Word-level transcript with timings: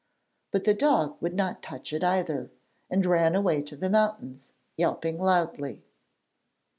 But 0.51 0.63
the 0.63 0.73
dog 0.73 1.17
would 1.21 1.35
not 1.35 1.61
touch 1.61 1.93
it 1.93 2.03
either, 2.03 2.49
and 2.89 3.05
ran 3.05 3.35
away 3.35 3.61
to 3.61 3.75
the 3.75 3.87
mountains, 3.87 4.53
yelping 4.75 5.19
loudly. 5.19 5.83